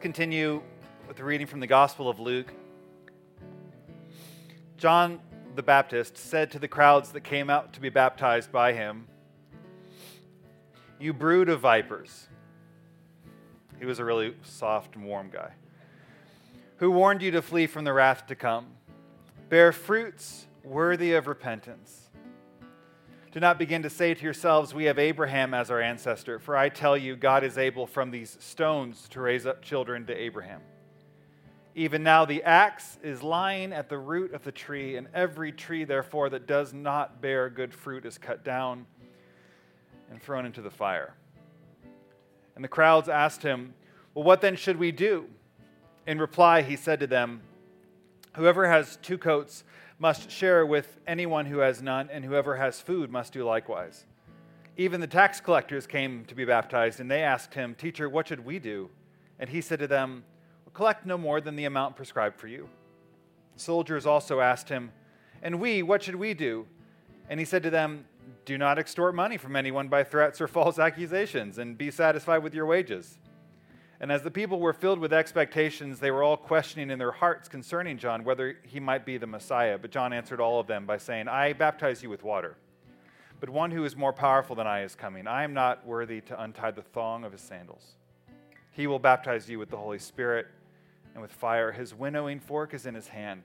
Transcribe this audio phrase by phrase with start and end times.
[0.00, 0.62] continue
[1.06, 2.54] with the reading from the Gospel of Luke.
[4.78, 5.20] John
[5.56, 9.06] the Baptist said to the crowds that came out to be baptized by him,
[10.98, 12.28] You brood of vipers.
[13.78, 15.52] He was a really soft and warm guy.
[16.76, 18.68] Who warned you to flee from the wrath to come?
[19.50, 22.09] Bear fruits worthy of repentance.
[23.32, 26.68] Do not begin to say to yourselves, We have Abraham as our ancestor, for I
[26.68, 30.62] tell you, God is able from these stones to raise up children to Abraham.
[31.76, 35.84] Even now, the axe is lying at the root of the tree, and every tree,
[35.84, 38.84] therefore, that does not bear good fruit is cut down
[40.10, 41.14] and thrown into the fire.
[42.56, 43.74] And the crowds asked him,
[44.12, 45.26] Well, what then should we do?
[46.04, 47.42] In reply, he said to them,
[48.34, 49.62] Whoever has two coats
[50.00, 54.06] must share with anyone who has none, and whoever has food must do likewise.
[54.78, 58.44] Even the tax collectors came to be baptized, and they asked him, Teacher, what should
[58.44, 58.88] we do?
[59.38, 60.24] And he said to them,
[60.72, 62.68] Collect no more than the amount prescribed for you.
[63.56, 64.90] Soldiers also asked him,
[65.42, 66.66] And we, what should we do?
[67.28, 68.06] And he said to them,
[68.46, 72.54] Do not extort money from anyone by threats or false accusations, and be satisfied with
[72.54, 73.18] your wages.
[74.00, 77.48] And as the people were filled with expectations, they were all questioning in their hearts
[77.48, 79.76] concerning John whether he might be the Messiah.
[79.76, 82.56] But John answered all of them by saying, I baptize you with water.
[83.40, 85.26] But one who is more powerful than I is coming.
[85.26, 87.84] I am not worthy to untie the thong of his sandals.
[88.72, 90.46] He will baptize you with the Holy Spirit
[91.12, 91.70] and with fire.
[91.70, 93.44] His winnowing fork is in his hand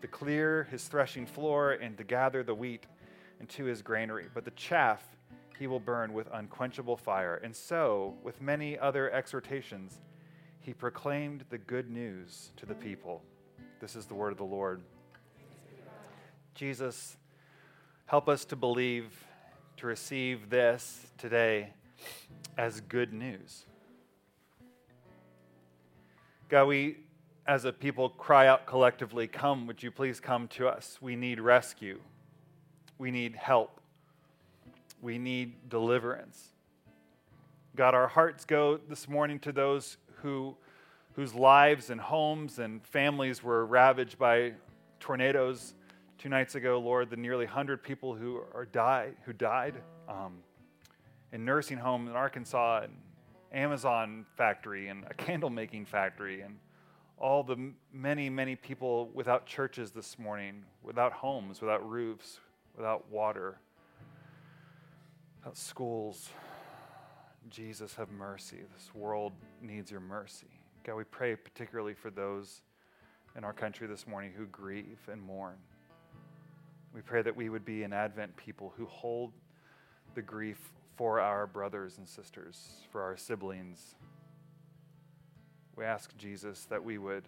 [0.00, 2.86] to clear his threshing floor and to gather the wheat
[3.38, 4.26] into his granary.
[4.32, 5.02] But the chaff
[5.60, 7.36] he will burn with unquenchable fire.
[7.36, 9.98] And so, with many other exhortations,
[10.58, 13.22] he proclaimed the good news to the people.
[13.78, 14.80] This is the word of the Lord.
[16.54, 17.18] Jesus,
[18.06, 19.22] help us to believe,
[19.76, 21.74] to receive this today
[22.56, 23.66] as good news.
[26.48, 26.96] God, we
[27.46, 30.96] as a people cry out collectively, Come, would you please come to us?
[31.02, 32.00] We need rescue.
[32.96, 33.79] We need help
[35.02, 36.48] we need deliverance.
[37.76, 40.56] God, our hearts go this morning to those who,
[41.14, 44.52] whose lives and homes and families were ravaged by
[44.98, 45.74] tornadoes
[46.18, 49.76] two nights ago, Lord, the nearly 100 people who, are died, who died
[50.08, 50.38] um,
[51.32, 52.92] in nursing homes in Arkansas and
[53.52, 56.58] Amazon factory and a candle making factory and
[57.16, 62.40] all the many, many people without churches this morning, without homes, without roofs,
[62.76, 63.58] without water
[65.52, 66.30] schools.
[67.48, 68.58] Jesus, have mercy.
[68.76, 70.46] This world needs your mercy.
[70.84, 72.62] God, we pray particularly for those
[73.36, 75.56] in our country this morning who grieve and mourn.
[76.94, 79.32] We pray that we would be an Advent people who hold
[80.14, 80.58] the grief
[80.96, 83.94] for our brothers and sisters, for our siblings.
[85.76, 87.24] We ask Jesus that we would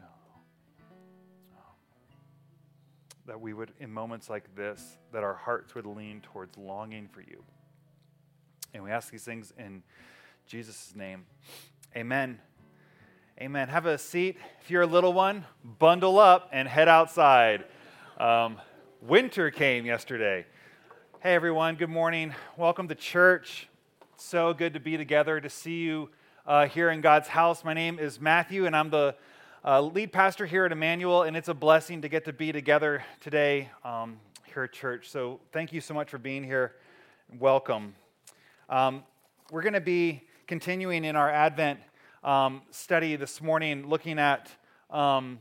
[3.24, 7.20] that we would in moments like this that our hearts would lean towards longing for
[7.20, 7.44] you.
[8.74, 9.82] And we ask these things in
[10.46, 11.26] Jesus' name.
[11.94, 12.40] Amen.
[13.38, 13.68] Amen.
[13.68, 14.38] Have a seat.
[14.62, 15.44] If you're a little one,
[15.78, 17.64] bundle up and head outside.
[18.16, 18.56] Um,
[19.02, 20.46] winter came yesterday.
[21.20, 21.74] Hey, everyone.
[21.74, 22.34] Good morning.
[22.56, 23.68] Welcome to church.
[24.16, 26.08] so good to be together, to see you
[26.46, 27.64] uh, here in God's house.
[27.64, 29.14] My name is Matthew, and I'm the
[29.62, 33.04] uh, lead pastor here at Emmanuel, and it's a blessing to get to be together
[33.20, 35.10] today um, here at church.
[35.10, 36.72] So, thank you so much for being here.
[37.38, 37.94] Welcome.
[38.72, 39.02] Um,
[39.50, 41.78] we're going to be continuing in our Advent
[42.24, 44.50] um, study this morning, looking at
[44.88, 45.40] um,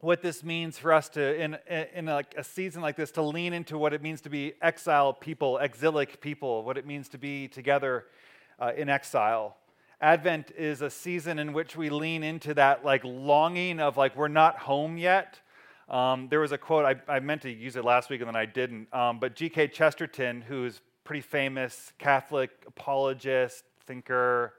[0.00, 1.56] what this means for us to, in,
[1.94, 5.14] in a, a season like this, to lean into what it means to be exile
[5.14, 8.04] people, exilic people, what it means to be together
[8.58, 9.56] uh, in exile.
[10.02, 14.28] Advent is a season in which we lean into that like longing of like we're
[14.28, 15.40] not home yet.
[15.88, 18.36] Um, there was a quote I, I, meant to use it last week and then
[18.36, 18.92] I didn't.
[18.94, 19.68] Um, but G.K.
[19.68, 24.54] Chesterton, who's pretty famous Catholic apologist, thinker.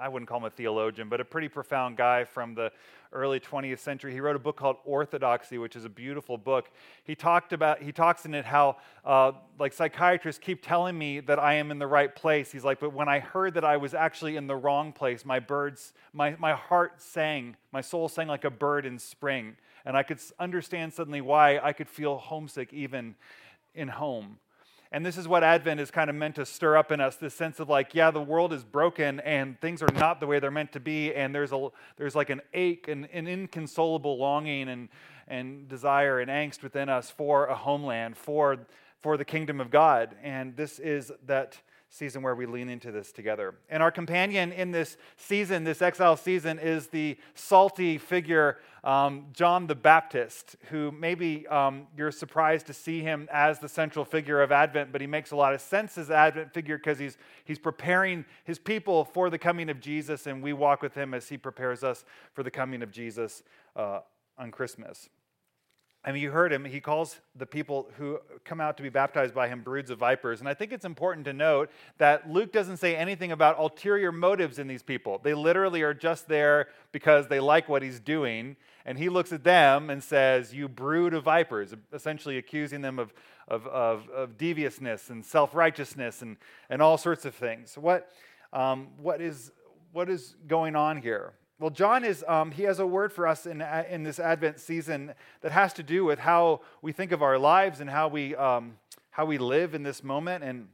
[0.00, 2.72] I wouldn't call him a theologian, but a pretty profound guy from the
[3.12, 4.14] early 20th century.
[4.14, 6.70] He wrote a book called Orthodoxy, which is a beautiful book.
[7.04, 11.38] He talked about, he talks in it how, uh, like, psychiatrists keep telling me that
[11.38, 12.50] I am in the right place.
[12.50, 15.38] He's like, but when I heard that I was actually in the wrong place, my
[15.38, 19.54] birds, my, my heart sang, my soul sang like a bird in spring.
[19.84, 23.16] And I could understand suddenly why I could feel homesick even
[23.74, 24.38] in home.
[24.92, 27.32] And this is what Advent is kind of meant to stir up in us this
[27.32, 30.50] sense of like, yeah, the world is broken and things are not the way they're
[30.50, 31.14] meant to be.
[31.14, 34.88] And there's, a, there's like an ache and an inconsolable longing and,
[35.28, 38.66] and desire and angst within us for a homeland, for,
[39.00, 40.16] for the kingdom of God.
[40.24, 41.56] And this is that
[41.90, 43.56] season where we lean into this together.
[43.68, 49.66] And our companion in this season, this exile season, is the salty figure, um, John
[49.66, 54.52] the Baptist, who maybe um, you're surprised to see him as the central figure of
[54.52, 58.24] Advent, but he makes a lot of sense as Advent figure because he's, he's preparing
[58.44, 61.82] his people for the coming of Jesus, and we walk with him as he prepares
[61.82, 63.42] us for the coming of Jesus
[63.74, 63.98] uh,
[64.38, 65.08] on Christmas.
[66.02, 66.64] I mean, you heard him.
[66.64, 70.40] He calls the people who come out to be baptized by him broods of vipers.
[70.40, 74.58] And I think it's important to note that Luke doesn't say anything about ulterior motives
[74.58, 75.20] in these people.
[75.22, 78.56] They literally are just there because they like what he's doing.
[78.86, 83.12] And he looks at them and says, You brood of vipers, essentially accusing them of,
[83.46, 86.38] of, of, of deviousness and self righteousness and,
[86.70, 87.76] and all sorts of things.
[87.76, 88.08] What,
[88.54, 89.52] um, what, is,
[89.92, 91.34] what is going on here?
[91.60, 95.12] Well, John is, um, he has a word for us in, in this Advent season
[95.42, 98.78] that has to do with how we think of our lives and how we, um,
[99.10, 100.42] how we live in this moment.
[100.42, 100.68] And,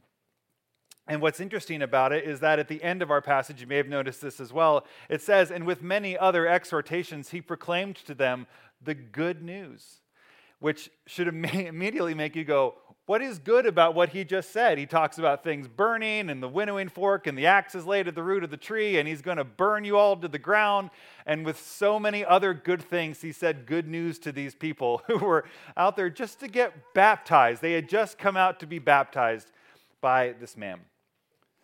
[1.05, 3.75] and what's interesting about it is that at the end of our passage, you may
[3.75, 8.15] have noticed this as well, it says, And with many other exhortations, he proclaimed to
[8.15, 8.47] them
[8.81, 9.97] the good news,
[10.59, 12.75] which should immediately make you go,
[13.07, 14.77] what is good about what he just said?
[14.77, 18.15] He talks about things burning and the winnowing fork and the axe is laid at
[18.15, 20.89] the root of the tree and he's going to burn you all to the ground.
[21.25, 25.19] And with so many other good things, he said good news to these people who
[25.19, 25.45] were
[25.77, 27.61] out there just to get baptized.
[27.61, 29.51] They had just come out to be baptized
[30.01, 30.81] by this man.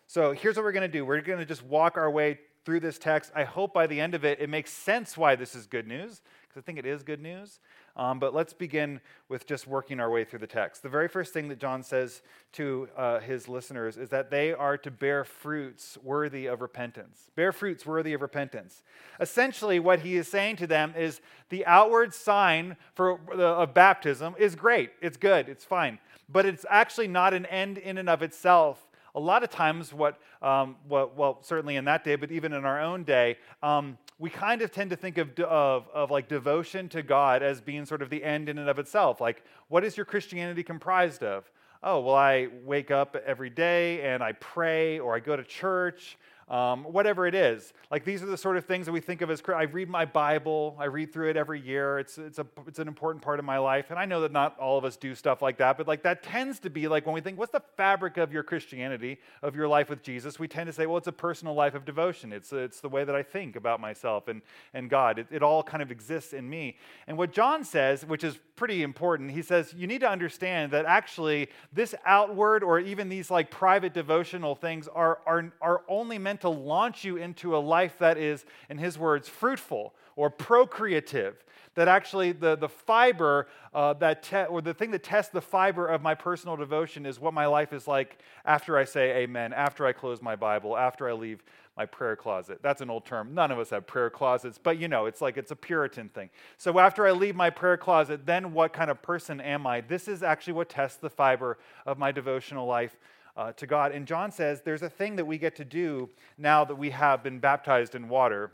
[0.06, 2.80] So here's what we're going to do we're going to just walk our way through
[2.80, 3.30] this text.
[3.34, 6.22] I hope by the end of it, it makes sense why this is good news,
[6.54, 7.58] because I think it is good news.
[7.96, 10.82] Um, but let's begin with just working our way through the text.
[10.82, 12.22] The very first thing that John says
[12.52, 17.30] to uh, his listeners is that they are to bear fruits worthy of repentance.
[17.34, 18.82] Bear fruits worthy of repentance.
[19.20, 24.54] Essentially, what he is saying to them is the outward sign for of baptism is
[24.54, 25.98] great, it's good, it's fine,
[26.28, 28.86] but it's actually not an end in and of itself
[29.16, 32.64] a lot of times what, um, what, well certainly in that day but even in
[32.64, 36.88] our own day um, we kind of tend to think of, of, of like devotion
[36.88, 39.20] to God as being sort of the end in and of itself.
[39.20, 41.44] Like, what is your Christianity comprised of?
[41.82, 46.16] Oh, well, I wake up every day and I pray or I go to church
[46.48, 47.72] um, whatever it is.
[47.90, 50.04] Like these are the sort of things that we think of as I read my
[50.04, 51.98] Bible, I read through it every year.
[51.98, 53.86] It's, it's, a, it's an important part of my life.
[53.90, 56.22] And I know that not all of us do stuff like that, but like that
[56.22, 59.68] tends to be like when we think, what's the fabric of your Christianity, of your
[59.68, 60.38] life with Jesus?
[60.38, 62.32] We tend to say, well, it's a personal life of devotion.
[62.32, 64.42] It's, it's the way that I think about myself and,
[64.72, 65.18] and God.
[65.18, 66.76] It, it all kind of exists in me.
[67.06, 70.84] And what John says, which is pretty important, he says, you need to understand that
[70.84, 76.33] actually this outward or even these like private devotional things are, are, are only meant
[76.34, 81.44] meant to launch you into a life that is, in his words, fruitful or procreative.
[81.76, 85.86] That actually the, the fiber, uh, that te- or the thing that tests the fiber
[85.86, 89.86] of my personal devotion is what my life is like after I say amen, after
[89.86, 91.44] I close my Bible, after I leave
[91.76, 92.60] my prayer closet.
[92.62, 93.34] That's an old term.
[93.34, 96.30] None of us have prayer closets, but you know, it's like it's a Puritan thing.
[96.56, 99.80] So after I leave my prayer closet, then what kind of person am I?
[99.80, 102.96] This is actually what tests the fiber of my devotional life
[103.36, 103.92] uh, to God.
[103.92, 106.08] And John says there's a thing that we get to do
[106.38, 108.52] now that we have been baptized in water,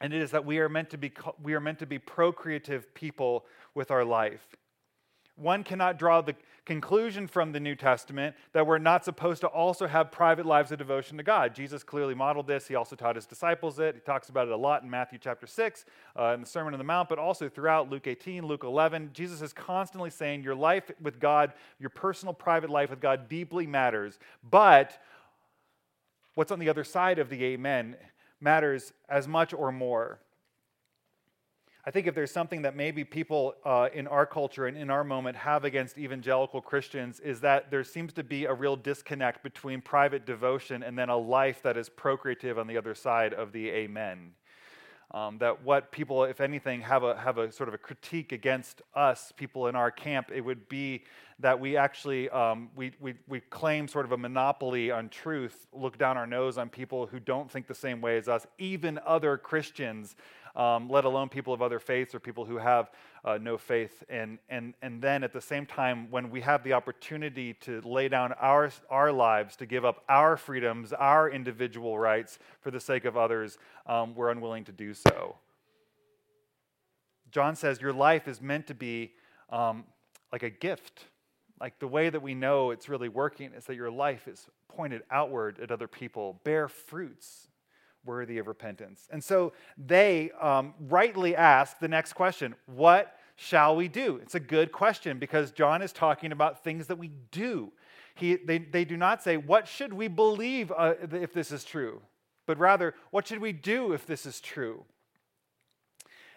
[0.00, 1.12] and it is that we are meant to be,
[1.42, 4.56] we are meant to be procreative people with our life.
[5.36, 9.86] One cannot draw the conclusion from the New Testament that we're not supposed to also
[9.86, 11.54] have private lives of devotion to God.
[11.54, 12.68] Jesus clearly modeled this.
[12.68, 13.94] He also taught his disciples it.
[13.94, 15.84] He talks about it a lot in Matthew chapter 6,
[16.18, 19.10] uh, in the Sermon on the Mount, but also throughout Luke 18, Luke 11.
[19.12, 23.66] Jesus is constantly saying your life with God, your personal private life with God, deeply
[23.66, 24.18] matters.
[24.48, 25.00] But
[26.34, 27.96] what's on the other side of the amen
[28.40, 30.20] matters as much or more.
[31.84, 35.02] I think if there's something that maybe people uh, in our culture and in our
[35.02, 39.80] moment have against evangelical Christians, is that there seems to be a real disconnect between
[39.80, 43.68] private devotion and then a life that is procreative on the other side of the
[43.70, 44.30] amen.
[45.10, 48.80] Um, that what people, if anything, have a, have a sort of a critique against
[48.94, 51.02] us, people in our camp, it would be
[51.40, 55.98] that we actually um, we, we, we claim sort of a monopoly on truth, look
[55.98, 59.36] down our nose on people who don't think the same way as us, even other
[59.36, 60.14] Christians
[60.54, 62.90] um, let alone people of other faiths or people who have
[63.24, 64.02] uh, no faith.
[64.08, 68.08] And, and, and then at the same time, when we have the opportunity to lay
[68.08, 73.04] down our, our lives, to give up our freedoms, our individual rights for the sake
[73.04, 75.36] of others, um, we're unwilling to do so.
[77.30, 79.12] John says your life is meant to be
[79.48, 79.84] um,
[80.30, 81.06] like a gift.
[81.58, 85.02] Like the way that we know it's really working is that your life is pointed
[85.10, 87.48] outward at other people, bear fruits
[88.04, 89.08] worthy of repentance.
[89.10, 94.18] And so they um, rightly ask the next question What shall we do?
[94.22, 97.72] It's a good question because John is talking about things that we do.
[98.14, 102.02] he, they, they do not say, What should we believe uh, if this is true?
[102.46, 104.84] But rather, What should we do if this is true?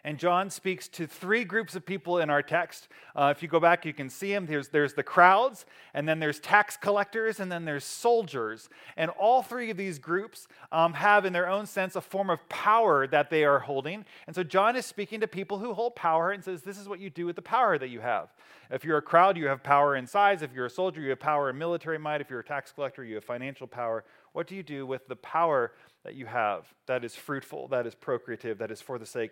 [0.06, 2.90] And John speaks to three groups of people in our text.
[3.16, 4.46] Uh, if you go back, you can see them.
[4.46, 8.70] There's, there's the crowds, and then there's tax collectors, and then there's soldiers.
[8.98, 12.48] And all three of these groups um, have, in their own sense, a form of
[12.50, 14.06] power that they are holding.
[14.28, 17.00] And so John is speaking to people who hold power and says, This is what
[17.00, 18.30] you do with the power that you have.
[18.70, 20.44] If you're a crowd, you have power in size.
[20.44, 22.22] If you're a soldier, you have power in military might.
[22.22, 24.04] If you're a tax collector, you have financial power.
[24.34, 25.72] What do you do with the power
[26.04, 29.32] that you have that is fruitful, that is procreative, that is for the sake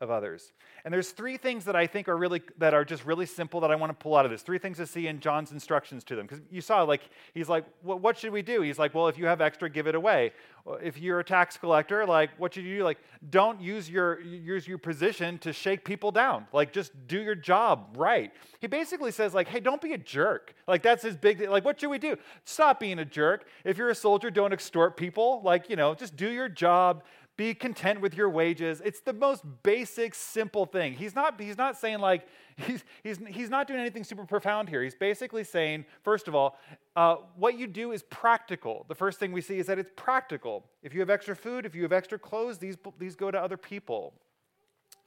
[0.00, 0.52] of others.
[0.84, 3.70] And there's three things that I think are really that are just really simple that
[3.70, 4.42] I want to pull out of this.
[4.42, 7.64] Three things to see in John's instructions to them because you saw like he's like,
[7.82, 8.60] what should we do?
[8.60, 10.32] He's like, well, if you have extra, give it away.
[10.82, 12.84] If you're a tax collector, like, what should you do?
[12.84, 12.98] Like,
[13.30, 16.46] don't use your use your position to shake people down.
[16.52, 18.32] Like, just do your job right.
[18.60, 20.54] He basically says like, hey, don't be a jerk.
[20.66, 21.64] Like that's his big like.
[21.64, 22.16] What should we do?
[22.44, 23.46] Stop being a jerk.
[23.64, 25.40] If you're a soldier, don't extort people.
[25.44, 27.04] Like, you know, just do your job
[27.36, 28.80] be content with your wages.
[28.84, 30.94] It's the most basic, simple thing.
[30.94, 34.82] He's not, he's not saying like, he's, he's, he's not doing anything super profound here.
[34.82, 36.58] He's basically saying, first of all,
[36.94, 38.84] uh, what you do is practical.
[38.88, 40.64] The first thing we see is that it's practical.
[40.82, 43.56] If you have extra food, if you have extra clothes, these, these go to other
[43.56, 44.14] people.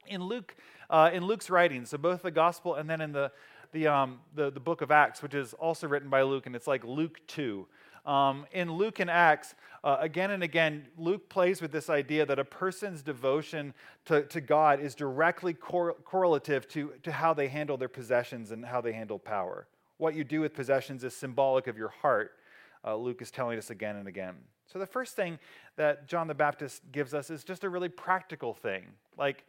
[0.06, 0.54] In Luke,
[0.90, 3.30] uh, in Luke's writings, so both the gospel and then in the,
[3.72, 6.66] the, um, the, the book of Acts, which is also written by Luke, and it's
[6.66, 7.66] like Luke 2.
[8.08, 12.38] Um, in Luke and Acts, uh, again and again, Luke plays with this idea that
[12.38, 13.74] a person's devotion
[14.06, 18.64] to, to God is directly cor- correlative to, to how they handle their possessions and
[18.64, 19.68] how they handle power.
[19.98, 22.32] What you do with possessions is symbolic of your heart,
[22.82, 24.36] uh, Luke is telling us again and again.
[24.66, 25.38] So, the first thing
[25.76, 28.86] that John the Baptist gives us is just a really practical thing.
[29.18, 29.44] Like,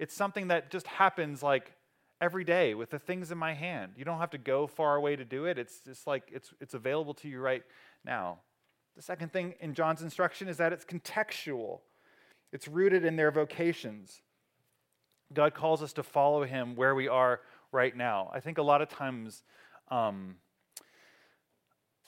[0.00, 1.74] it's something that just happens like
[2.20, 3.92] every day with the things in my hand.
[3.96, 5.58] You don't have to go far away to do it.
[5.58, 7.62] It's just like it's, it's available to you right
[8.04, 8.38] now.
[8.96, 11.80] The second thing in John's instruction is that it's contextual,
[12.52, 14.22] it's rooted in their vocations.
[15.32, 17.40] God calls us to follow him where we are
[17.70, 18.30] right now.
[18.34, 19.44] I think a lot of times
[19.88, 20.36] um,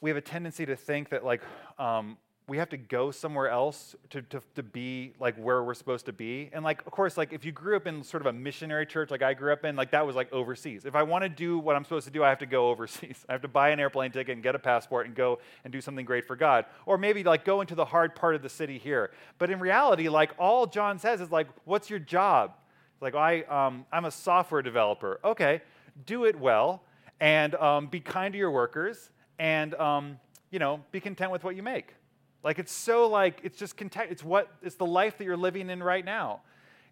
[0.01, 1.43] we have a tendency to think that, like,
[1.79, 2.19] um,
[2.53, 6.13] we have to go somewhere else to, to, to be like where we're supposed to
[6.13, 6.51] be.
[6.53, 9.11] And like, of course, like if you grew up in sort of a missionary church
[9.11, 10.85] like I grew up in, like that was like overseas.
[10.85, 13.25] If I want to do what I'm supposed to do, I have to go overseas.
[13.27, 15.81] I have to buy an airplane ticket and get a passport and go and do
[15.81, 16.67] something great for God.
[16.85, 19.13] Or maybe like go into the hard part of the city here.
[19.39, 22.53] But in reality, like all John says is like, what's your job?
[23.01, 25.21] Like I, um, I'm a software developer.
[25.25, 25.63] Okay,
[26.05, 26.83] do it well
[27.19, 30.19] and um, be kind to your workers and um,
[30.51, 31.95] you know be content with what you make.
[32.43, 35.71] Like it's so like it's just content, it's what it's the life that you're living
[35.71, 36.41] in right now.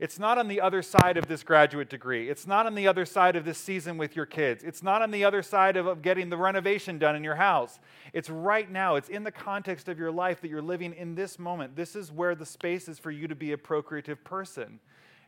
[0.01, 2.31] It's not on the other side of this graduate degree.
[2.31, 4.65] It's not on the other side of this season with your kids.
[4.65, 7.79] It's not on the other side of, of getting the renovation done in your house.
[8.15, 8.95] It's right now.
[8.95, 11.77] It's in the context of your life that you're living in this moment.
[11.77, 14.81] This is where the space is for you to be a procreative person.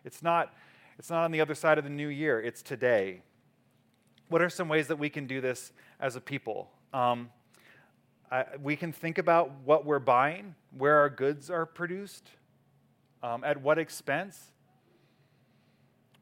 [0.06, 0.54] It's not,
[0.98, 3.20] it's not on the other side of the new year, it's today.
[4.30, 6.70] What are some ways that we can do this as a people?
[6.94, 7.28] Um,
[8.62, 12.30] we can think about what we're buying, where our goods are produced,
[13.22, 14.52] um, at what expense.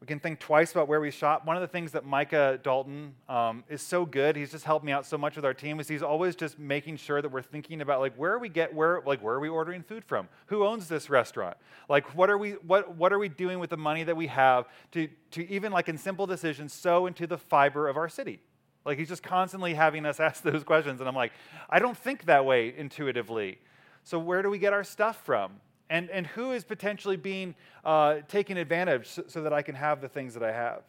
[0.00, 1.47] We can think twice about where we shop.
[1.47, 4.93] One of the things that Micah Dalton um, is so good, he's just helped me
[4.93, 7.83] out so much with our team, is he's always just making sure that we're thinking
[7.83, 10.29] about like where we get where like where are we ordering food from?
[10.47, 11.59] Who owns this restaurant?
[11.88, 14.67] Like what are we what what are we doing with the money that we have
[14.93, 18.40] to to even like in simple decisions sow into the fiber of our city?
[18.85, 21.01] Like he's just constantly having us ask those questions.
[21.01, 21.33] And I'm like,
[21.69, 23.59] I don't think that way intuitively.
[24.05, 25.53] So where do we get our stuff from?
[25.89, 30.01] And, and who is potentially being uh, taken advantage so, so that I can have
[30.01, 30.83] the things that I have?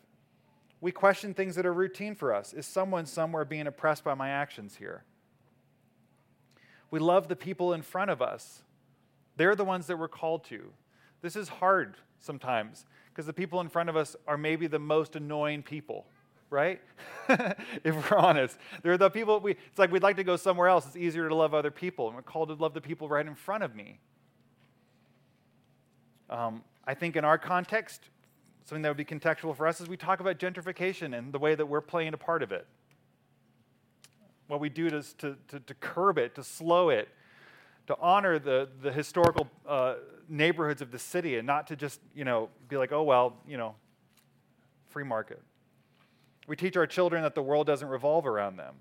[0.80, 2.54] We question things that are routine for us.
[2.54, 5.04] Is someone somewhere being oppressed by my actions here?
[6.90, 8.64] We love the people in front of us.
[9.38, 10.72] They're the ones that we're called to.
[11.22, 15.16] This is hard sometimes because the people in front of us are maybe the most
[15.16, 16.06] annoying people
[16.52, 16.80] right?
[17.30, 18.58] if we're honest.
[18.84, 20.86] They're the people we it's like we'd like to go somewhere else.
[20.86, 22.08] It's easier to love other people.
[22.08, 24.00] And we're called to love the people right in front of me.
[26.30, 28.10] Um, I think in our context,
[28.66, 31.56] something that would be contextual for us is we talk about gentrification and the way
[31.56, 32.68] that we're playing a part of it.
[34.48, 37.10] What we do to, to, to, to curb it, to slow it,
[37.88, 39.96] to honor the, the historical uh,
[40.28, 43.58] neighborhoods of the city and not to just, you know, be like, oh, well, you
[43.58, 43.76] know,
[44.90, 45.42] free market.
[46.52, 48.76] We teach our children that the world doesn't revolve around them.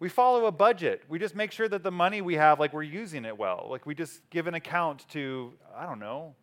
[0.00, 1.04] We follow a budget.
[1.08, 3.68] We just make sure that the money we have, like we're using it well.
[3.70, 6.34] Like we just give an account to, I don't know,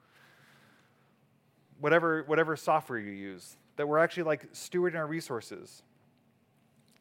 [1.81, 5.83] whatever, whatever software you use, that we're actually like stewarding our resources.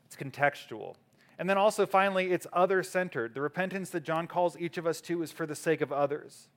[0.06, 0.96] It's contextual.
[1.38, 3.34] And then also, finally, it's other centered.
[3.34, 6.49] The repentance that John calls each of us to is for the sake of others.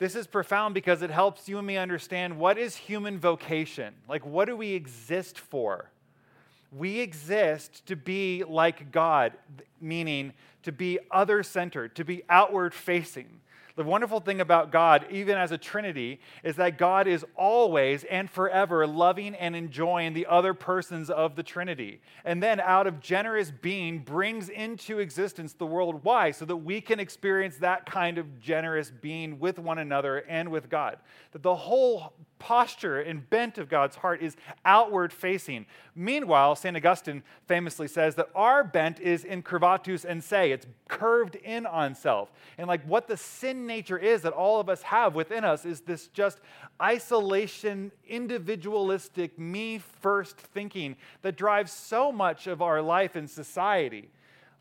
[0.00, 3.92] This is profound because it helps you and me understand what is human vocation?
[4.08, 5.90] Like, what do we exist for?
[6.72, 9.34] We exist to be like God,
[9.78, 13.40] meaning to be other centered, to be outward facing.
[13.76, 18.30] The wonderful thing about God, even as a Trinity, is that God is always and
[18.30, 22.00] forever loving and enjoying the other persons of the Trinity.
[22.24, 26.00] And then, out of generous being, brings into existence the world.
[26.02, 26.30] Why?
[26.30, 30.68] So that we can experience that kind of generous being with one another and with
[30.68, 30.98] God.
[31.32, 35.66] That the whole posture and bent of God's heart is outward facing.
[35.94, 36.76] Meanwhile, St.
[36.76, 42.32] Augustine famously says that our bent is incurvatus in se, it's curved in on self.
[42.58, 45.82] And like what the sin nature is that all of us have within us is
[45.82, 46.40] this just
[46.82, 54.08] isolation, individualistic, me first thinking that drives so much of our life in society.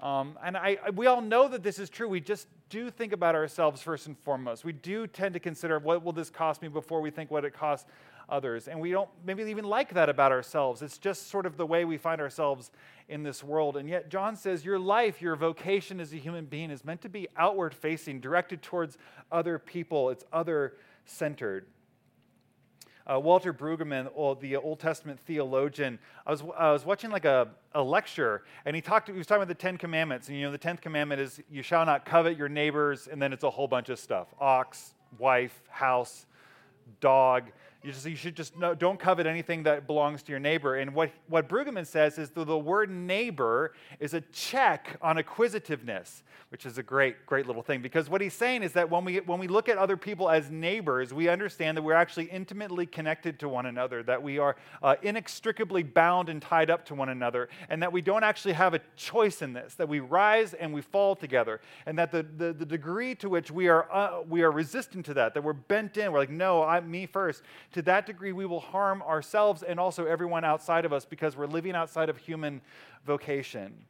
[0.01, 2.07] Um, and I, we all know that this is true.
[2.07, 4.63] We just do think about ourselves first and foremost.
[4.63, 7.53] We do tend to consider what will this cost me before we think what it
[7.53, 7.89] costs
[8.29, 8.67] others.
[8.67, 10.81] And we don't maybe even like that about ourselves.
[10.81, 12.71] It's just sort of the way we find ourselves
[13.07, 13.75] in this world.
[13.75, 17.09] And yet, John says your life, your vocation as a human being is meant to
[17.09, 18.97] be outward facing, directed towards
[19.31, 21.65] other people, it's other centered.
[23.11, 25.97] Uh, Walter Brueggemann, the Old Testament theologian,
[26.27, 29.09] I was, I was watching like a, a lecture, and he talked.
[29.09, 31.63] He was talking about the Ten Commandments, and you know the tenth commandment is you
[31.63, 35.59] shall not covet your neighbors, and then it's a whole bunch of stuff: ox, wife,
[35.69, 36.27] house,
[36.99, 37.45] dog.
[37.81, 40.75] You, just, you should just know, don't covet anything that belongs to your neighbor.
[40.75, 43.71] And what, what Brueggemann says is that the word neighbor
[44.01, 47.81] is a check on acquisitiveness, which is a great, great little thing.
[47.81, 50.51] Because what he's saying is that when we, when we look at other people as
[50.51, 54.95] neighbors, we understand that we're actually intimately connected to one another, that we are uh,
[55.01, 58.81] inextricably bound and tied up to one another, and that we don't actually have a
[58.97, 62.65] choice in this, that we rise and we fall together, and that the, the, the
[62.65, 66.11] degree to which we are, uh, we are resistant to that, that we're bent in,
[66.11, 67.41] we're like, no, I'm me first
[67.73, 71.47] to that degree, we will harm ourselves and also everyone outside of us because we're
[71.47, 72.61] living outside of human
[73.05, 73.85] vocation.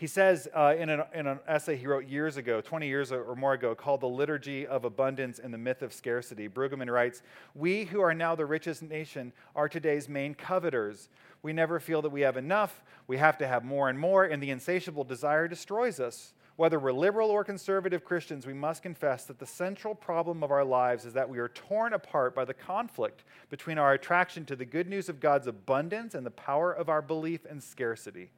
[0.00, 3.36] He says uh, in, an, in, an, essay he wrote years ago, 20 years or
[3.36, 6.48] more ago, called The Liturgy of Abundance and the Myth of Scarcity.
[6.48, 7.22] Brueggemann writes
[7.54, 11.10] We who are now the richest nation are today's main coveters.
[11.42, 12.82] We never feel that we have enough.
[13.08, 16.32] We have to have more and more, and the insatiable desire destroys us.
[16.60, 20.62] Whether we're liberal or conservative Christians, we must confess that the central problem of our
[20.62, 24.66] lives is that we are torn apart by the conflict between our attraction to the
[24.66, 28.30] good news of God's abundance and the power of our belief in scarcity.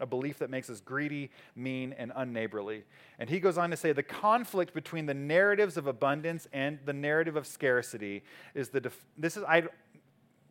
[0.00, 2.84] A belief that makes us greedy, mean, and unneighborly.
[3.18, 6.94] And he goes on to say the conflict between the narratives of abundance and the
[6.94, 8.22] narrative of scarcity
[8.54, 8.80] is the.
[8.80, 9.64] Def- this is, I,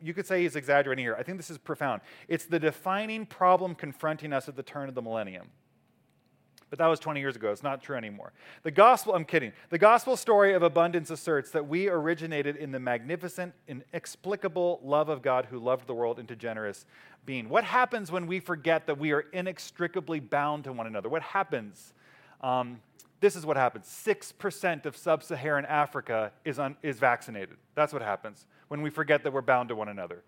[0.00, 1.16] you could say he's exaggerating here.
[1.18, 2.02] I think this is profound.
[2.28, 5.48] It's the defining problem confronting us at the turn of the millennium.
[6.70, 7.50] But that was 20 years ago.
[7.50, 8.32] It's not true anymore.
[8.62, 9.52] The gospel, I'm kidding.
[9.70, 15.20] The gospel story of abundance asserts that we originated in the magnificent, inexplicable love of
[15.20, 16.86] God who loved the world into generous
[17.26, 17.48] being.
[17.48, 21.08] What happens when we forget that we are inextricably bound to one another?
[21.08, 21.92] What happens?
[22.40, 22.80] Um,
[23.20, 27.56] this is what happens 6% of sub Saharan Africa is, un, is vaccinated.
[27.74, 30.22] That's what happens when we forget that we're bound to one another.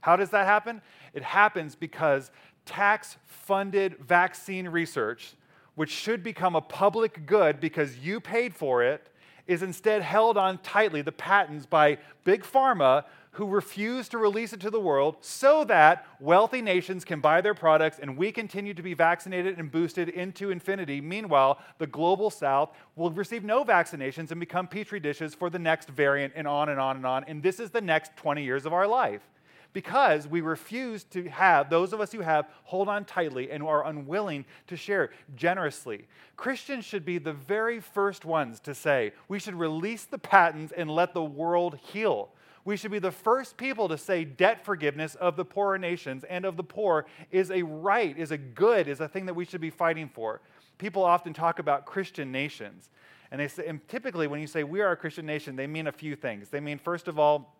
[0.00, 0.80] How does that happen?
[1.12, 2.30] It happens because
[2.64, 5.34] tax funded vaccine research
[5.78, 9.08] which should become a public good because you paid for it,
[9.46, 14.58] is instead held on tightly, the patents by Big Pharma, who refuse to release it
[14.58, 18.82] to the world so that wealthy nations can buy their products and we continue to
[18.82, 21.00] be vaccinated and boosted into infinity.
[21.00, 25.88] Meanwhile, the global south will receive no vaccinations and become petri dishes for the next
[25.90, 27.22] variant and on and on and on.
[27.28, 29.22] And this is the next 20 years of our life
[29.72, 33.86] because we refuse to have, those of us who have, hold on tightly and are
[33.86, 36.06] unwilling to share generously.
[36.36, 40.90] Christians should be the very first ones to say, we should release the patents and
[40.90, 42.30] let the world heal.
[42.64, 46.44] We should be the first people to say debt forgiveness of the poorer nations and
[46.44, 49.60] of the poor is a right, is a good, is a thing that we should
[49.60, 50.40] be fighting for.
[50.76, 52.90] People often talk about Christian nations.
[53.30, 55.86] And they say, and typically when you say we are a Christian nation, they mean
[55.86, 56.48] a few things.
[56.48, 57.54] They mean, first of all,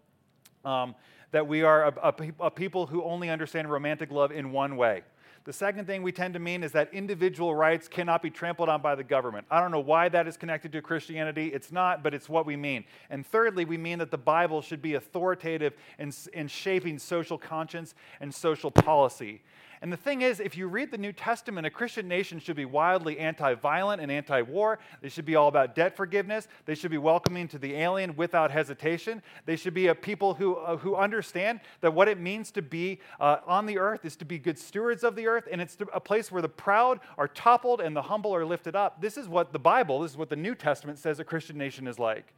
[0.64, 0.94] um,
[1.30, 5.02] that we are a, a, a people who only understand romantic love in one way.
[5.44, 8.82] The second thing we tend to mean is that individual rights cannot be trampled on
[8.82, 9.46] by the government.
[9.50, 11.46] I don't know why that is connected to Christianity.
[11.54, 12.84] It's not, but it's what we mean.
[13.08, 17.94] And thirdly, we mean that the Bible should be authoritative in, in shaping social conscience
[18.20, 19.40] and social policy.
[19.80, 22.64] And the thing is, if you read the New Testament, a Christian nation should be
[22.64, 24.78] wildly anti violent and anti war.
[25.00, 26.48] They should be all about debt forgiveness.
[26.64, 29.22] They should be welcoming to the alien without hesitation.
[29.46, 33.00] They should be a people who, uh, who understand that what it means to be
[33.20, 36.00] uh, on the earth is to be good stewards of the earth, and it's a
[36.00, 39.00] place where the proud are toppled and the humble are lifted up.
[39.00, 41.86] This is what the Bible, this is what the New Testament says a Christian nation
[41.86, 42.34] is like.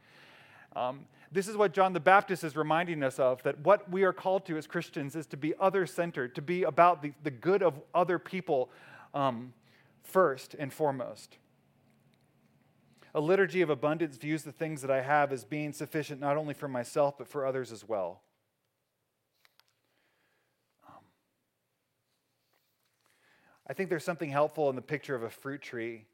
[0.75, 4.11] Um, this is what John the Baptist is reminding us of that what we are
[4.11, 7.63] called to as Christians is to be other centered, to be about the, the good
[7.63, 8.69] of other people
[9.13, 9.53] um,
[10.03, 11.37] first and foremost.
[13.15, 16.53] A liturgy of abundance views the things that I have as being sufficient not only
[16.53, 18.21] for myself, but for others as well.
[20.85, 21.03] Um,
[23.67, 26.05] I think there's something helpful in the picture of a fruit tree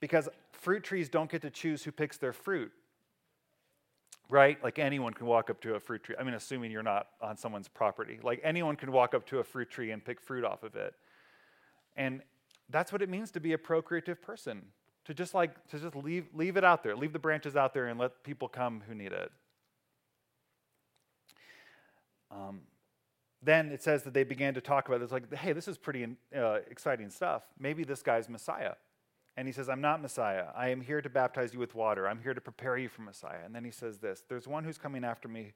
[0.00, 2.72] because fruit trees don't get to choose who picks their fruit
[4.30, 4.62] right?
[4.62, 6.14] Like anyone can walk up to a fruit tree.
[6.18, 8.18] I mean, assuming you're not on someone's property.
[8.22, 10.94] Like anyone can walk up to a fruit tree and pick fruit off of it.
[11.96, 12.22] And
[12.70, 14.62] that's what it means to be a procreative person.
[15.06, 17.86] To just like to just leave leave it out there, leave the branches out there
[17.86, 19.32] and let people come who need it.
[22.30, 22.60] Um,
[23.42, 25.04] then it says that they began to talk about it.
[25.04, 27.42] It's like, hey, this is pretty uh, exciting stuff.
[27.58, 28.74] Maybe this guy's Messiah.
[29.36, 30.46] And he says, I'm not Messiah.
[30.56, 32.08] I am here to baptize you with water.
[32.08, 33.44] I'm here to prepare you for Messiah.
[33.44, 35.52] And then he says this There's one who's coming after me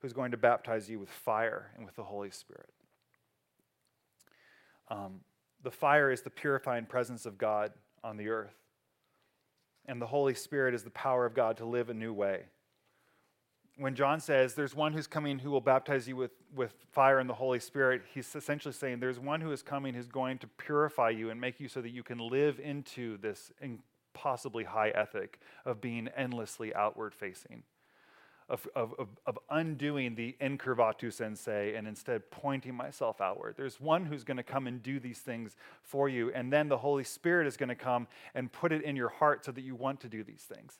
[0.00, 2.68] who's going to baptize you with fire and with the Holy Spirit.
[4.88, 5.20] Um,
[5.62, 7.72] the fire is the purifying presence of God
[8.02, 8.56] on the earth,
[9.86, 12.44] and the Holy Spirit is the power of God to live a new way
[13.76, 17.28] when John says there's one who's coming who will baptize you with, with fire and
[17.28, 21.10] the Holy Spirit, he's essentially saying there's one who is coming who's going to purify
[21.10, 25.80] you and make you so that you can live into this impossibly high ethic of
[25.80, 27.64] being endlessly outward facing,
[28.48, 33.54] of, of, of, of undoing the incurvatus in se and instead pointing myself outward.
[33.56, 36.78] There's one who's going to come and do these things for you, and then the
[36.78, 38.06] Holy Spirit is going to come
[38.36, 40.78] and put it in your heart so that you want to do these things.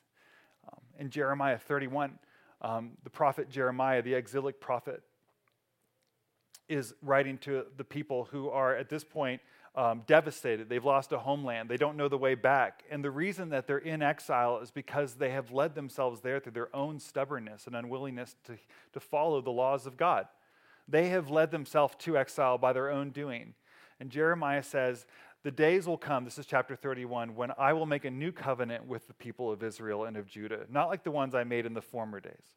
[0.71, 2.17] Um, in Jeremiah 31,
[2.65, 5.03] um, the prophet Jeremiah, the exilic prophet,
[6.67, 9.39] is writing to the people who are at this point
[9.75, 10.67] um, devastated.
[10.67, 11.69] They've lost a homeland.
[11.69, 12.83] They don't know the way back.
[12.89, 16.53] And the reason that they're in exile is because they have led themselves there through
[16.53, 18.57] their own stubbornness and unwillingness to,
[18.93, 20.27] to follow the laws of God.
[20.87, 23.53] They have led themselves to exile by their own doing.
[23.99, 25.05] And Jeremiah says
[25.45, 28.87] the days will come, this is chapter 31, when I will make a new covenant
[28.87, 31.75] with the people of Israel and of Judah, not like the ones I made in
[31.75, 32.55] the former days.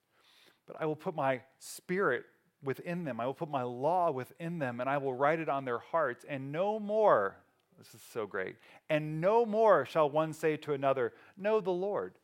[0.66, 2.24] But I will put my spirit
[2.64, 3.20] within them.
[3.20, 6.24] I will put my law within them, and I will write it on their hearts.
[6.26, 7.36] And no more,
[7.76, 8.56] this is so great,
[8.88, 12.14] and no more shall one say to another, Know the Lord,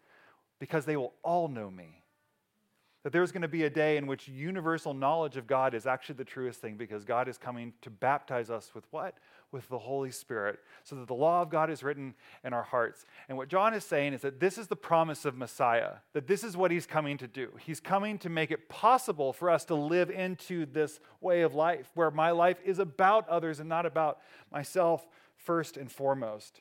[0.61, 2.05] because they will all know me
[3.05, 6.15] that there's going to be a day in which universal knowledge of God is actually
[6.15, 9.19] the truest thing because God is coming to baptize us with what?
[9.55, 13.07] With the Holy Spirit, so that the law of God is written in our hearts.
[13.29, 16.43] And what John is saying is that this is the promise of Messiah, that this
[16.43, 17.53] is what he's coming to do.
[17.61, 21.89] He's coming to make it possible for us to live into this way of life
[21.95, 24.19] where my life is about others and not about
[24.51, 26.61] myself first and foremost.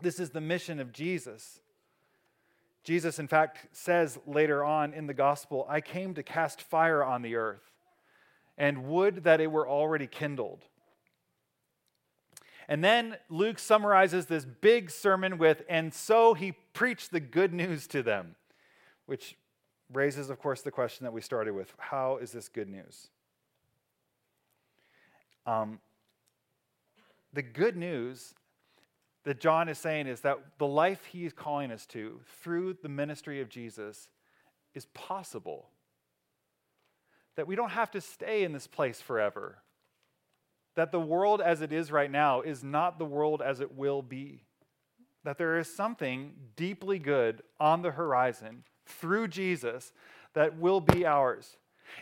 [0.00, 1.58] This is the mission of Jesus.
[2.84, 7.22] Jesus, in fact, says later on in the gospel, I came to cast fire on
[7.22, 7.72] the earth,
[8.56, 10.66] and would that it were already kindled.
[12.70, 17.88] And then Luke summarizes this big sermon with, and so he preached the good news
[17.88, 18.36] to them,
[19.06, 19.36] which
[19.92, 23.08] raises, of course, the question that we started with how is this good news?
[25.46, 25.80] Um,
[27.32, 28.34] the good news
[29.24, 32.88] that John is saying is that the life he is calling us to through the
[32.88, 34.08] ministry of Jesus
[34.74, 35.70] is possible.
[37.34, 39.58] That we don't have to stay in this place forever.
[40.76, 44.02] That the world as it is right now is not the world as it will
[44.02, 44.44] be.
[45.24, 49.92] That there is something deeply good on the horizon through Jesus
[50.34, 51.56] that will be ours.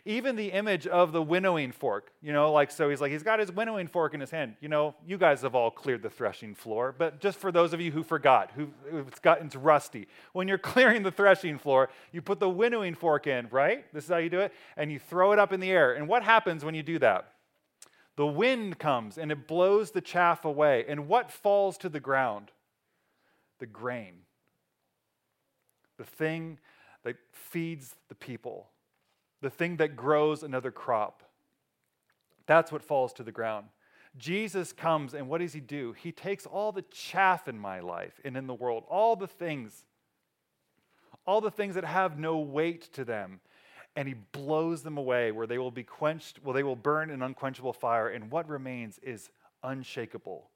[0.04, 3.38] Even the image of the winnowing fork, you know, like, so he's like, he's got
[3.38, 4.54] his winnowing fork in his hand.
[4.60, 7.80] You know, you guys have all cleared the threshing floor, but just for those of
[7.80, 8.68] you who forgot, who
[9.06, 10.08] it's got, it's rusty.
[10.32, 13.90] When you're clearing the threshing floor, you put the winnowing fork in, right?
[13.92, 14.52] This is how you do it.
[14.76, 15.94] And you throw it up in the air.
[15.94, 17.32] And what happens when you do that?
[18.18, 20.84] The wind comes and it blows the chaff away.
[20.88, 22.50] And what falls to the ground?
[23.60, 24.24] The grain.
[25.96, 26.58] The thing
[27.04, 28.68] that feeds the people
[29.40, 31.22] the thing that grows another crop.
[32.46, 33.66] That's what falls to the ground.
[34.16, 35.92] Jesus comes, and what does he do?
[35.92, 39.84] He takes all the chaff in my life and in the world, all the things,
[41.26, 43.40] all the things that have no weight to them,
[43.96, 47.22] and he blows them away where they will be quenched, well, they will burn in
[47.22, 49.30] unquenchable fire, and what remains is
[49.62, 50.50] unshakable.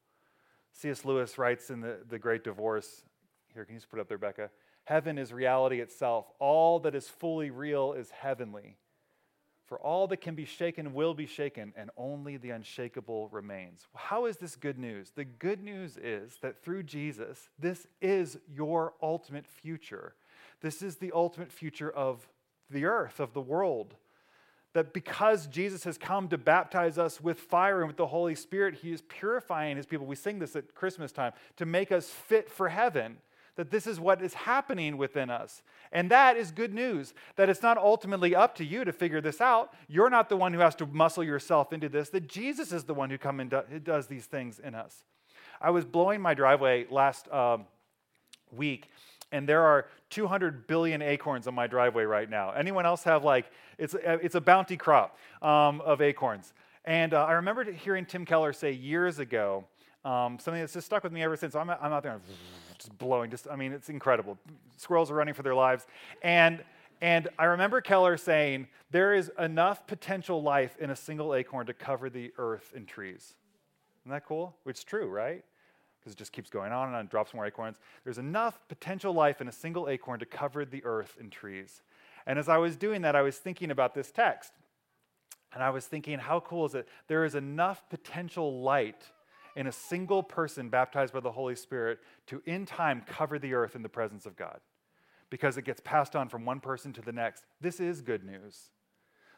[0.75, 1.05] C.S.
[1.05, 3.03] Lewis writes in the, the Great Divorce,
[3.53, 4.51] here, can you just put up there, Becca?
[4.85, 6.27] Heaven is reality itself.
[6.39, 8.77] All that is fully real is heavenly.
[9.67, 13.87] For all that can be shaken will be shaken, and only the unshakable remains.
[13.95, 15.13] How is this good news?
[15.15, 20.15] The good news is that through Jesus, this is your ultimate future.
[20.61, 22.29] This is the ultimate future of
[22.73, 23.95] the earth, of the world.
[24.75, 28.77] That because Jesus has come to baptize us with fire and with the Holy Spirit,
[28.77, 30.07] He is purifying His people.
[30.07, 33.19] We sing this at Christmas time to make us fit for heaven
[33.57, 35.63] that this is what is happening within us.
[35.91, 39.41] And that is good news, that it's not ultimately up to you to figure this
[39.41, 39.75] out.
[39.89, 42.95] You're not the one who has to muscle yourself into this, that Jesus is the
[42.95, 45.05] one who come and do, does these things in us.
[45.61, 47.67] I was blowing my driveway last um,
[48.51, 48.89] week,
[49.33, 52.51] and there are 200 billion acorns on my driveway right now.
[52.51, 56.53] Anyone else have like, it's, it's a bounty crop um, of acorns.
[56.85, 59.65] And uh, I remember hearing Tim Keller say years ago,
[60.05, 61.55] um, something that's just stuck with me ever since.
[61.55, 62.21] I'm, I'm out there
[62.79, 64.37] just blowing, just, I mean, it's incredible.
[64.77, 65.87] Squirrels are running for their lives.
[66.23, 66.63] And,
[67.01, 71.75] and I remember Keller saying, there is enough potential life in a single acorn to
[71.75, 73.35] cover the earth and trees.
[74.03, 74.57] Isn't that cool?
[74.67, 75.45] It's true, right?
[76.03, 77.79] Because it just keeps going on and on, drops more acorns.
[78.03, 81.83] There's enough potential life in a single acorn to cover the earth in trees.
[82.27, 84.53] And as I was doing that, I was thinking about this text.
[85.55, 86.89] And I was thinking, how cool is it?
[87.09, 89.05] There is enough potential light
[89.55, 93.77] in a single person baptized by the Holy Spirit to, in time, cover the earth
[93.77, 94.61] in the presence of God
[95.31, 97.45] because it gets passed on from one person to the next.
[97.61, 98.71] This is good news.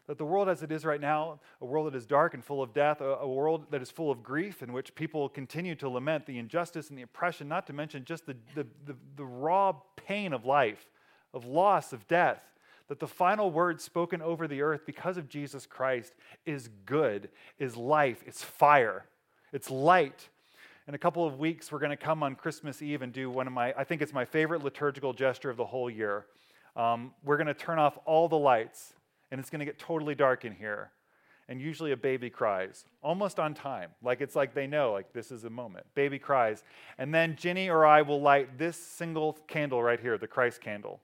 [0.07, 2.63] That the world as it is right now, a world that is dark and full
[2.63, 5.89] of death, a, a world that is full of grief, in which people continue to
[5.89, 9.73] lament the injustice and the oppression, not to mention just the, the, the, the raw
[9.97, 10.87] pain of life,
[11.33, 12.43] of loss, of death
[12.87, 16.13] that the final word spoken over the earth because of Jesus Christ
[16.45, 19.07] is good, is life, it's fire
[19.55, 20.29] it's light.
[20.89, 23.47] In a couple of weeks, we're going to come on Christmas Eve and do one
[23.47, 26.27] of my, I think it's my favorite liturgical gesture of the whole year.
[26.75, 28.95] Um, we're going to turn off all the lights,
[29.31, 30.91] and it's going to get totally dark in here.
[31.49, 33.91] And usually a baby cries, almost on time.
[34.03, 35.87] Like it's like they know, like this is a moment.
[35.95, 36.65] Baby cries.
[36.97, 41.01] And then Jenny or I will light this single candle right here, the Christ candle.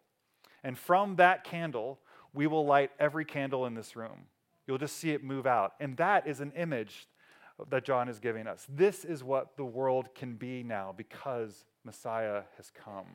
[0.64, 1.98] And from that candle,
[2.32, 4.26] we will light every candle in this room.
[4.66, 5.74] You'll just see it move out.
[5.80, 7.08] And that is an image
[7.68, 8.66] that John is giving us.
[8.68, 13.06] This is what the world can be now because Messiah has come.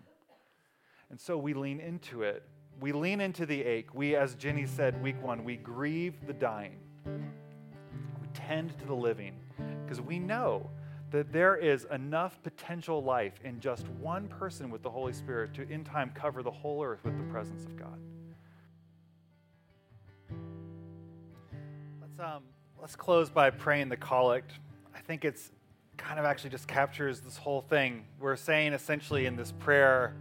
[1.09, 2.43] And so we lean into it.
[2.79, 3.93] We lean into the ache.
[3.93, 6.77] We, as Jenny said week one, we grieve the dying.
[7.05, 9.35] We tend to the living
[9.83, 10.69] because we know
[11.11, 15.69] that there is enough potential life in just one person with the Holy Spirit to,
[15.69, 17.99] in time, cover the whole earth with the presence of God.
[22.01, 22.43] Let's um,
[22.85, 24.51] Let's close by praying the collect.
[24.93, 25.51] I think it's
[25.97, 28.05] kind of actually just captures this whole thing.
[28.19, 30.15] We're saying essentially in this prayer,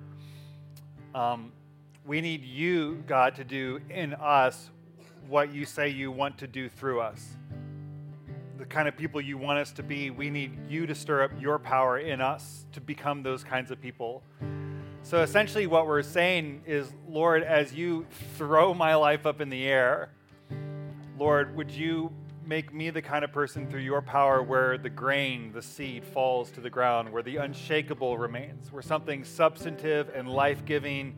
[1.14, 1.53] um,
[2.07, 4.71] we need you, God, to do in us
[5.27, 7.27] what you say you want to do through us.
[8.59, 11.31] The kind of people you want us to be, we need you to stir up
[11.40, 14.23] your power in us to become those kinds of people.
[15.03, 19.64] So essentially, what we're saying is, Lord, as you throw my life up in the
[19.64, 20.11] air,
[21.19, 22.12] Lord, would you
[22.47, 26.51] make me the kind of person through your power where the grain, the seed, falls
[26.51, 31.14] to the ground, where the unshakable remains, where something substantive and life giving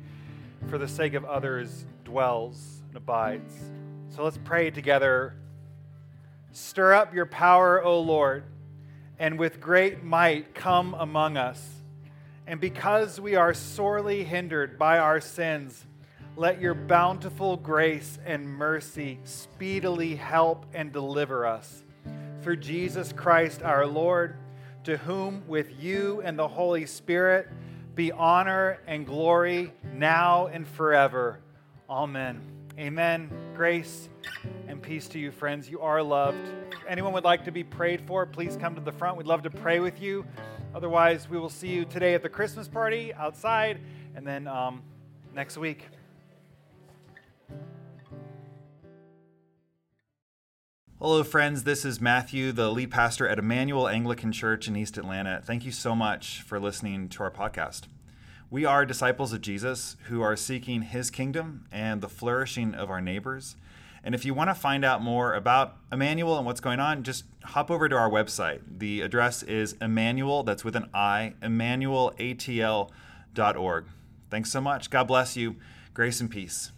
[0.68, 3.54] for the sake of others dwells and abides.
[4.10, 5.34] So let's pray together.
[6.52, 8.44] Stir up your power, O Lord,
[9.18, 11.64] and with great might come among us.
[12.46, 15.84] And because we are sorely hindered by our sins,
[16.36, 21.82] let your bountiful grace and mercy speedily help and deliver us.
[22.42, 24.36] Through Jesus Christ our Lord,
[24.84, 27.48] to whom with you and the Holy Spirit
[27.96, 31.40] be honor and glory now and forever.
[31.88, 32.42] Amen.
[32.78, 33.30] Amen.
[33.56, 34.10] Grace
[34.68, 35.70] and peace to you, friends.
[35.70, 36.36] You are loved.
[36.72, 39.16] If anyone would like to be prayed for, please come to the front.
[39.16, 40.26] We'd love to pray with you.
[40.74, 43.80] Otherwise, we will see you today at the Christmas party outside
[44.14, 44.82] and then um,
[45.34, 45.88] next week.
[51.08, 51.62] Hello, friends.
[51.62, 55.40] This is Matthew, the lead pastor at Emmanuel Anglican Church in East Atlanta.
[55.40, 57.82] Thank you so much for listening to our podcast.
[58.50, 63.00] We are disciples of Jesus who are seeking his kingdom and the flourishing of our
[63.00, 63.54] neighbors.
[64.02, 67.22] And if you want to find out more about Emmanuel and what's going on, just
[67.44, 68.62] hop over to our website.
[68.78, 73.84] The address is Emmanuel, that's with an I, emmanuelatl.org.
[74.28, 74.90] Thanks so much.
[74.90, 75.54] God bless you.
[75.94, 76.72] Grace and peace.